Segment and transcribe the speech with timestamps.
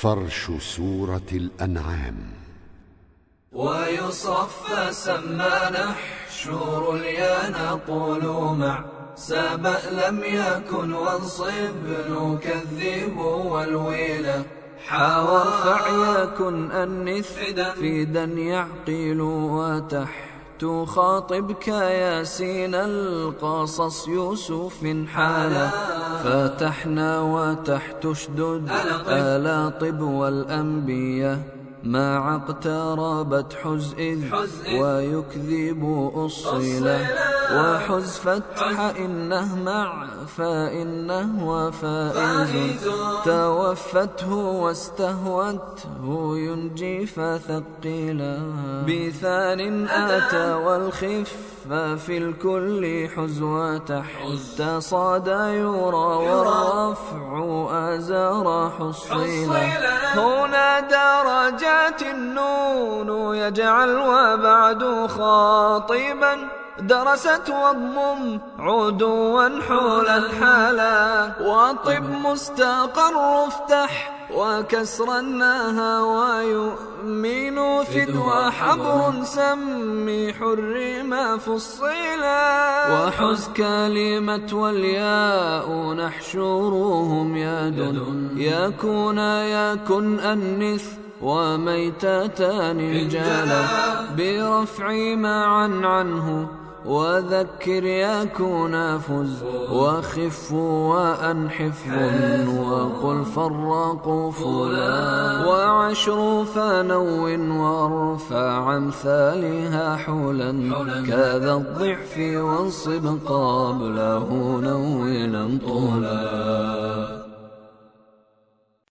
[0.00, 2.16] فرش سورة الأنعام.
[3.52, 8.24] ويصف سما نحشور اليا نقول
[8.58, 14.44] مع سبأ لم يكن وانصب نكذب والويلة
[14.86, 17.32] حاور فعيكن أنث
[17.78, 20.26] فيدا يعقل وتح
[20.58, 25.70] تخاطبك ياسين القصص يوسف حالا
[26.26, 28.62] فتحنا وتحت اشدد.
[29.08, 31.38] ألا طب والأنبياء
[31.84, 34.20] ما اقتربت حز إذ
[34.80, 35.82] ويكذب
[36.14, 36.98] أصيلا.
[37.52, 40.06] وحز فتح إنه مع
[40.36, 42.88] فإنه وفائز
[43.24, 48.38] توفته واستهوته ينجي فثقيلا
[48.88, 51.36] بثان آتى والخف
[52.06, 54.04] في الكل حزوة
[54.58, 57.26] تصادى يرى والرفع
[57.94, 59.62] أزار حصيلا
[60.14, 66.48] هنا درجات النون يجعل وبعد خاطبا
[66.80, 81.02] درست واضمم عدوا حول الحالا وطب مستقر افتح وكسر الناها ويؤمن فد وحبر سمي حر
[81.02, 87.98] ما فصلا وحز كلمة والياء نحشرهم يد
[88.36, 90.84] يكون يكن أنث
[91.22, 93.64] وميتتان جالا
[94.16, 96.48] برفع معا عنه
[96.86, 99.42] وذكر يكون فز
[99.72, 101.86] وخف وأنحف
[102.70, 107.26] وقل فرقوا فلا وعشر فنو
[107.62, 110.52] وارفع أمثالها حولا
[111.06, 114.28] كذا الضعف وانصب قبله
[114.62, 116.45] نولا طولا